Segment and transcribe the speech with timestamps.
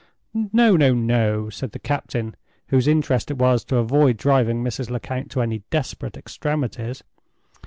[0.51, 2.35] "No, no, no!" said the captain,
[2.69, 4.89] whose interest it was to avoid driving Mrs.
[4.89, 7.03] Lecount to any desperate extremities.